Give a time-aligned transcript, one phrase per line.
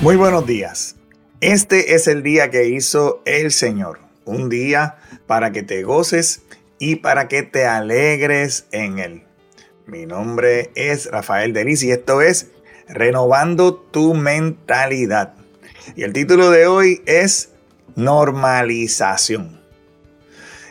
[0.00, 0.96] Muy buenos días.
[1.42, 3.98] Este es el día que hizo el Señor.
[4.24, 6.40] Un día para que te goces
[6.78, 9.24] y para que te alegres en él.
[9.84, 12.46] Mi nombre es Rafael Delis y esto es
[12.88, 15.34] Renovando tu mentalidad.
[15.94, 17.50] Y el título de hoy es
[17.94, 19.60] Normalización.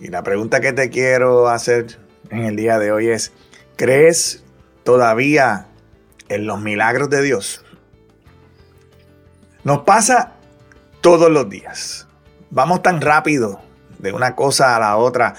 [0.00, 1.96] Y la pregunta que te quiero hacer
[2.30, 3.30] en el día de hoy es,
[3.76, 4.42] ¿crees
[4.82, 5.68] todavía
[6.28, 7.64] en los milagros de Dios?
[9.64, 10.32] Nos pasa
[11.00, 12.08] todos los días.
[12.50, 13.60] Vamos tan rápido
[13.98, 15.34] de una cosa a la otra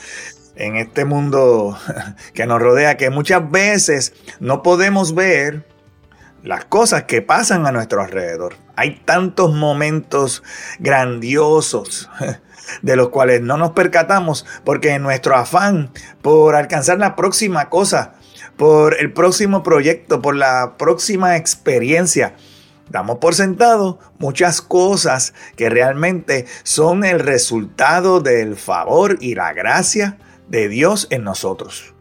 [0.55, 1.77] en este mundo
[2.33, 5.67] que nos rodea que muchas veces no podemos ver
[6.41, 8.55] las cosas que pasan a nuestro alrededor.
[8.77, 10.41] Hay tantos momentos
[10.79, 12.09] grandiosos
[12.81, 18.13] de los cuales no nos percatamos porque en nuestro afán por alcanzar la próxima cosa,
[18.55, 22.35] por el próximo proyecto, por la próxima experiencia,
[22.93, 30.19] Damos por sentado muchas cosas que realmente son el resultado del favor y la gracia
[30.47, 31.95] de Dios en nosotros.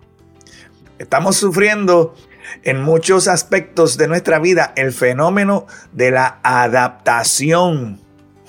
[0.98, 2.14] Estamos sufriendo
[2.62, 7.98] en muchos aspectos de nuestra vida el fenómeno de la adaptación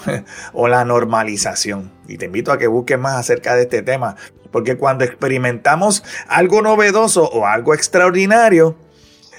[0.52, 1.94] o la normalización.
[2.10, 4.18] Y te invito a que busques más acerca de este tema,
[4.52, 8.76] porque cuando experimentamos algo novedoso o algo extraordinario,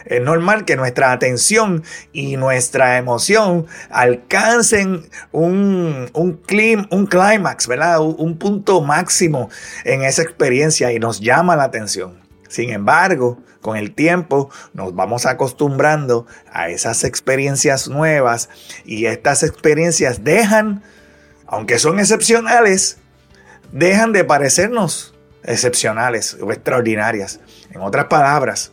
[0.06, 6.41] es normal que nuestra atención y nuestra emoción alcancen un, un,
[6.91, 7.08] un
[7.69, 8.00] ¿verdad?
[8.00, 9.48] Un, punto máximo
[9.84, 12.20] en esa experiencia y nos llama la atención.
[12.48, 18.50] Sin embargo, con el tiempo nos vamos acostumbrando a esas experiencias nuevas
[18.84, 20.83] y estas experiencias dejan,
[21.46, 22.98] aunque son excepcionales,
[23.72, 27.41] dejan de parecernos excepcionales o extraordinarias.
[27.70, 28.72] En otras palabras,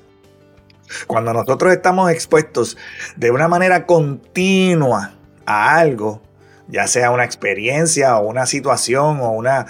[1.07, 2.77] cuando nosotros estamos expuestos
[3.15, 5.13] de una manera continua
[5.45, 6.21] a algo,
[6.67, 9.67] ya sea una experiencia o una situación o una,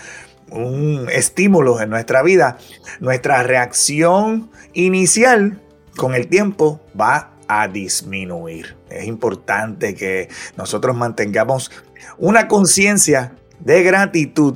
[0.50, 2.58] un estímulo en nuestra vida,
[3.00, 5.62] nuestra reacción inicial
[5.98, 8.78] con el tiempo va a disminuir.
[8.90, 11.72] Es importante que nosotros mantengamos
[12.18, 14.56] una conciencia de gratitud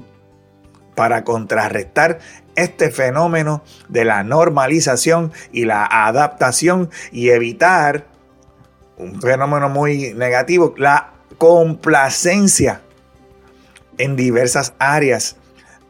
[0.95, 2.19] para contrarrestar
[2.56, 8.07] este fenómeno de la normalización y la adaptación y evitar
[8.97, 12.81] un fenómeno muy negativo, la complacencia
[13.97, 15.35] en diversas áreas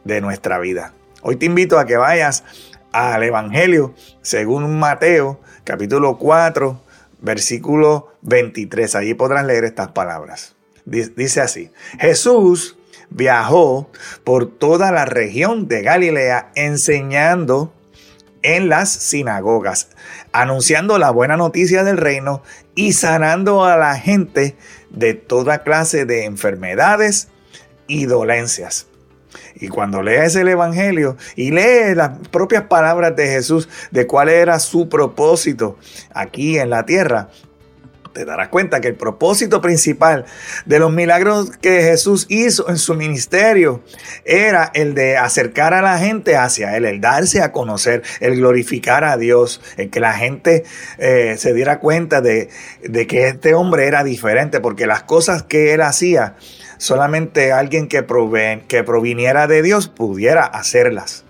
[0.04, 0.92] de nuestra vida.
[1.22, 2.44] Hoy te invito a que vayas
[2.92, 6.82] al Evangelio según Mateo capítulo 4
[7.20, 8.94] versículo 23.
[8.94, 10.54] Allí podrás leer estas palabras.
[10.84, 12.78] Dice así, Jesús
[13.10, 13.90] viajó
[14.24, 17.72] por toda la región de Galilea enseñando
[18.42, 19.88] en las sinagogas,
[20.32, 22.42] anunciando la buena noticia del reino
[22.74, 24.56] y sanando a la gente
[24.90, 27.28] de toda clase de enfermedades
[27.88, 28.86] y dolencias.
[29.56, 34.58] Y cuando lees el Evangelio y lees las propias palabras de Jesús de cuál era
[34.58, 35.78] su propósito
[36.14, 37.28] aquí en la tierra,
[38.16, 40.24] te darás cuenta que el propósito principal
[40.64, 43.82] de los milagros que Jesús hizo en su ministerio
[44.24, 49.04] era el de acercar a la gente hacia Él, el darse a conocer, el glorificar
[49.04, 50.64] a Dios, el que la gente
[50.96, 52.48] eh, se diera cuenta de,
[53.06, 56.36] que este hombre era diferente, porque las cosas que Él hacía,
[56.78, 58.06] solamente alguien que,
[58.66, 61.24] que proviniera de Dios pudiera hacerlas.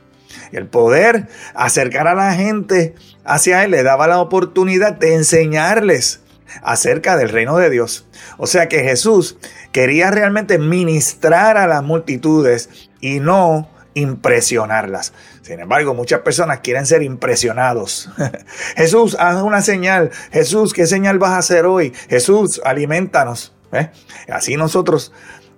[0.53, 6.21] El poder acercar a la gente hacia Él le daba la oportunidad de enseñarles
[6.63, 8.07] acerca del reino de Dios.
[8.39, 9.39] O sea que Jesús
[9.73, 15.15] quería realmente ministrar a las multitudes y no impresionarlas.
[15.41, 18.11] Sin embargo, muchas personas quieren ser impresionados.
[18.77, 20.11] Jesús, haz una señal.
[20.31, 21.95] Jesús, ¿qué señal vas a hacer hoy?
[22.09, 23.55] Jesús, alimentanos.
[23.73, 23.91] ¿eh?
[24.29, 25.13] Así nosotros,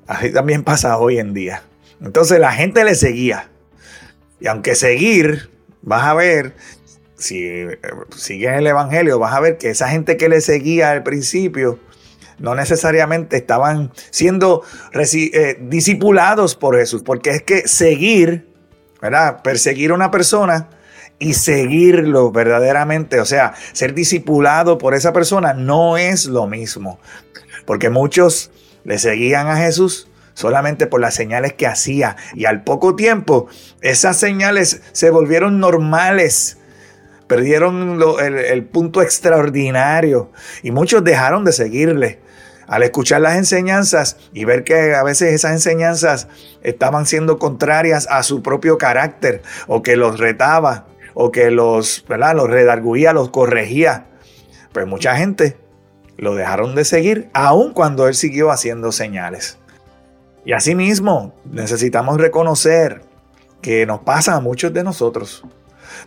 [0.06, 1.65] así también pasa hoy en día.
[2.00, 3.49] Entonces la gente le seguía.
[4.41, 5.50] Y aunque seguir,
[5.82, 6.55] vas a ver
[7.19, 7.67] si
[8.17, 11.79] sigues el Evangelio, vas a ver que esa gente que le seguía al principio
[12.38, 14.62] no necesariamente estaban siendo
[14.93, 18.49] eh, discipulados por Jesús, porque es que seguir,
[19.03, 19.43] ¿verdad?
[19.43, 20.69] Perseguir a una persona
[21.19, 27.00] y seguirlo verdaderamente, o sea, ser discipulado por esa persona no es lo mismo,
[27.67, 28.53] porque muchos
[28.85, 33.49] le seguían a Jesús solamente por las señales que hacía y al poco tiempo
[33.81, 36.57] esas señales se volvieron normales
[37.28, 40.32] perdieron el, punto extraordinario
[40.62, 42.20] y muchos dejaron de seguirle
[42.66, 46.28] al escuchar las enseñanzas y ver que a veces esas enseñanzas
[46.62, 52.34] estaban siendo contrarias a su propio carácter o que los retaba o que los, ¿verdad?
[52.34, 54.06] los redarguía, los corregía.
[54.72, 55.56] Pues mucha gente
[56.16, 59.58] lo dejaron de seguir, aun cuando Él siguió haciendo señales.
[60.44, 63.02] Y asimismo, necesitamos reconocer
[63.62, 65.44] que nos pasa a muchos de nosotros.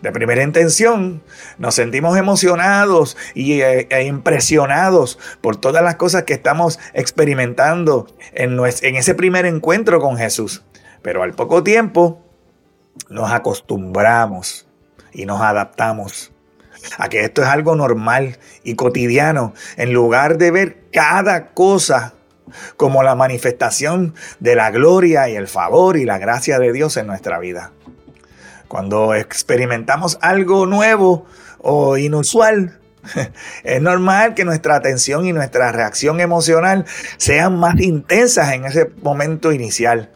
[0.01, 1.23] De primera intención,
[1.57, 8.59] nos sentimos emocionados y, eh, e, impresionados por todas las cosas que estamos experimentando en,
[8.59, 10.63] en ese primer encuentro con Jesús.
[11.01, 12.21] Pero al poco tiempo
[13.09, 14.67] nos acostumbramos
[15.13, 16.31] y nos adaptamos
[16.97, 22.15] a que esto es algo normal y cotidiano, en lugar de ver cada cosa
[22.77, 27.07] como la manifestación de la gloria y el favor y la gracia de Dios en
[27.07, 27.71] nuestra vida.
[28.71, 31.25] Cuando experimentamos algo nuevo
[31.57, 32.79] o inusual,
[33.65, 36.85] es normal que nuestra atención y nuestra reacción emocional
[37.17, 40.09] sean más intensas en ese momento inicial.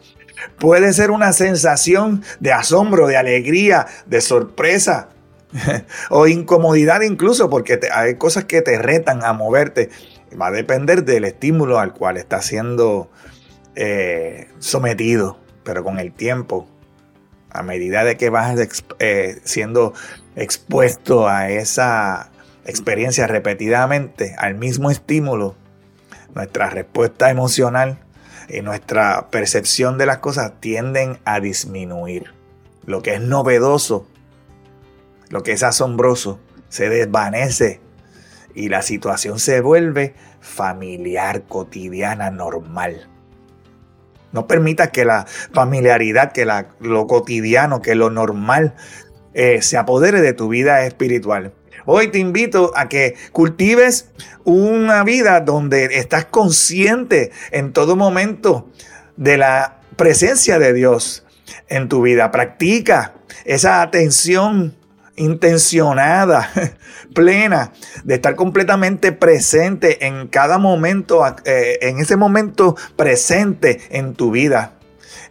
[0.58, 5.10] Puede ser una sensación de asombro, de alegría, de sorpresa
[6.08, 9.90] o incomodidad incluso porque hay cosas que te retan a moverte.
[10.40, 13.10] Va a depender del estímulo al cual estás siendo
[13.74, 16.66] eh, sometido, pero con el tiempo,
[17.56, 18.58] a medida de que vas
[18.98, 19.94] eh, siendo
[20.34, 22.30] expuesto a esa
[22.64, 25.56] experiencia repetidamente, al mismo estímulo,
[26.34, 27.98] nuestra respuesta emocional
[28.48, 32.34] y nuestra percepción de las cosas tienden a disminuir.
[32.84, 34.06] Lo que es novedoso,
[35.30, 36.38] lo que es asombroso,
[36.68, 37.80] se desvanece
[38.54, 43.08] y la situación se vuelve familiar, cotidiana, normal.
[44.36, 45.24] No permita que la
[45.54, 48.74] familiaridad, que lo cotidiano, que lo normal
[49.32, 51.54] eh, se apodere de tu vida espiritual.
[51.86, 54.10] Hoy te invito a que cultives
[54.44, 58.68] una vida donde estás consciente en todo momento
[59.16, 61.24] de la presencia de Dios
[61.68, 62.30] en tu vida.
[62.30, 63.14] Practica
[63.46, 64.75] esa atención
[65.16, 66.50] intencionada,
[67.14, 67.72] plena,
[68.04, 74.72] de estar completamente presente en cada momento, eh, en ese momento presente en tu vida.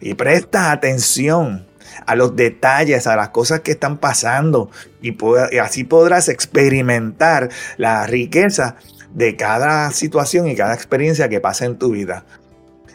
[0.00, 1.66] Y presta atención
[2.04, 5.16] a los detalles, a las cosas que están pasando y,
[5.58, 8.76] así podrás experimentar la riqueza
[9.14, 12.24] de cada situación y cada experiencia que pasa en tu vida.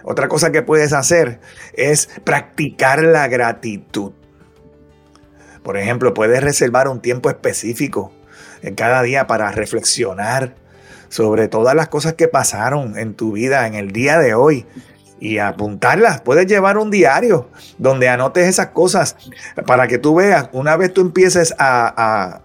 [0.03, 1.39] Otra cosa que puedes hacer
[1.73, 4.13] es practicar la gratitud.
[5.63, 8.11] Por ejemplo, puedes reservar un tiempo específico
[8.61, 10.55] en cada día para reflexionar
[11.09, 14.65] sobre todas las cosas que pasaron en tu vida en el día de hoy
[15.19, 16.21] y apuntarlas.
[16.21, 19.15] Puedes llevar un diario donde anotes esas cosas
[19.67, 22.41] para que tú veas, una vez tú empieces a, a,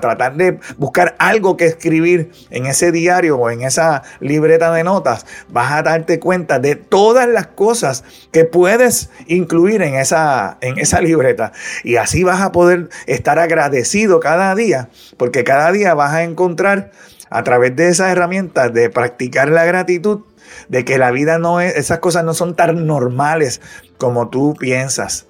[0.00, 5.26] tratar de buscar algo que escribir en ese diario o en esa libreta de notas,
[5.48, 11.00] vas a darte cuenta de todas las cosas que puedes incluir en esa, en esa
[11.08, 11.52] libreta.
[11.84, 16.90] Y así vas a poder estar agradecido cada día, porque cada día vas a encontrar
[17.30, 20.20] a través de esas herramientas de practicar la gratitud,
[20.68, 23.60] de que la vida no es, esas cosas no son tan normales
[23.98, 25.27] como tú piensas.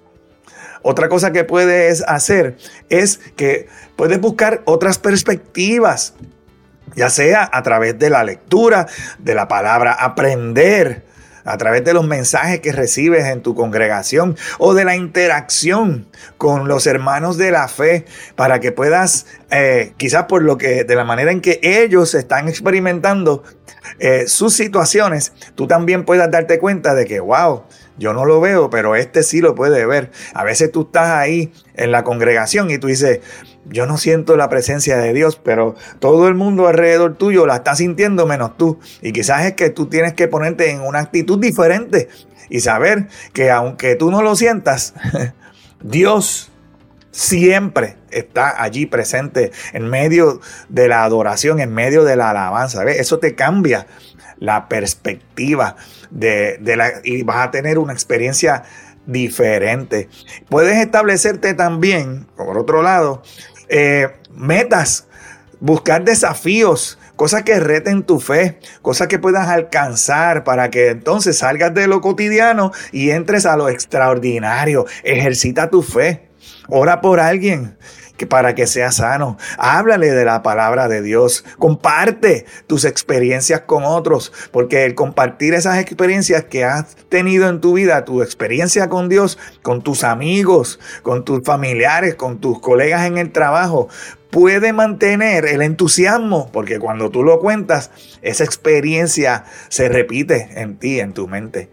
[0.82, 2.56] Otra cosa que puedes hacer
[2.88, 6.14] es que puedes buscar otras perspectivas,
[6.94, 8.86] ya sea a través de la lectura,
[9.18, 11.08] de la palabra aprender,
[11.48, 16.68] a través de los mensajes que recibes en tu congregación o de la interacción con
[16.68, 18.04] los hermanos de la fe
[18.36, 22.48] para que puedas, eh, quizás por lo que, de la manera en que ellos están
[22.48, 23.44] experimentando
[23.98, 27.64] eh, sus situaciones, tú también puedas darte cuenta de que, wow,
[27.98, 30.10] yo no lo veo, pero este sí lo puede ver.
[30.34, 33.20] A veces tú estás ahí en la congregación y tú dices,
[33.66, 37.74] yo no siento la presencia de Dios, pero todo el mundo alrededor tuyo la está
[37.74, 38.78] sintiendo menos tú.
[39.02, 42.08] Y quizás es que tú tienes que ponerte en una actitud diferente
[42.48, 44.94] y saber que aunque tú no lo sientas,
[45.82, 46.50] Dios
[47.10, 52.84] siempre está allí presente en medio de la adoración, en medio de la alabanza.
[52.84, 53.86] Eso te cambia
[54.40, 55.76] la perspectiva
[56.10, 58.64] de, la, y vas a tener una experiencia
[59.06, 60.08] diferente.
[60.48, 63.22] Puedes establecerte también, por otro lado,
[63.68, 65.08] eh, metas,
[65.60, 71.74] buscar desafíos, cosas que reten tu fe, cosas que puedas alcanzar para que entonces salgas
[71.74, 74.86] de lo cotidiano y entres a lo extraordinario.
[75.02, 76.28] Ejercita tu fe.
[76.68, 77.76] Ora por alguien
[78.18, 79.38] que para que sea sano.
[79.56, 81.44] Háblale de la palabra de Dios.
[81.56, 87.74] Comparte tus experiencias con otros, porque el compartir esas experiencias que has tenido en tu
[87.74, 93.16] vida, tu experiencia con Dios, con tus amigos, con tus familiares, con tus colegas en
[93.16, 93.88] el trabajo,
[94.30, 101.00] puede mantener el entusiasmo, porque cuando tú lo cuentas, esa experiencia se repite en ti,
[101.00, 101.70] en tu mente.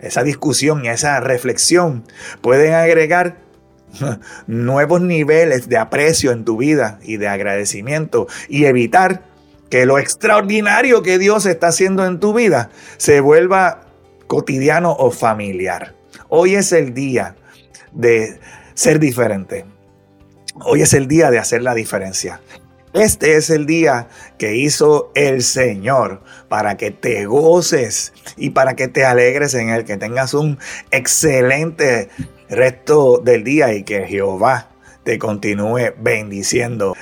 [0.00, 2.04] Esa discusión y esa reflexión
[2.40, 3.41] pueden agregar
[4.46, 9.22] nuevos niveles de aprecio en tu vida y de agradecimiento y evitar
[9.70, 13.86] que lo extraordinario que Dios está haciendo en tu vida se vuelva
[14.26, 15.94] cotidiano o familiar.
[16.28, 17.36] Hoy es el día
[17.92, 18.38] de
[18.74, 19.64] ser diferente.
[20.60, 22.40] Hoy es el día de hacer la diferencia.
[22.92, 28.88] Este es el día que hizo el Señor para que te goces y para que
[28.88, 30.58] te alegres en Él, que tengas un
[30.90, 32.10] excelente
[32.52, 34.68] resto del día y que Jehová
[35.04, 36.94] te continúe bendiciendo.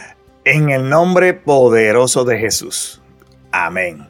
[0.45, 3.03] En el nombre poderoso de Jesús.
[3.53, 4.09] Amén.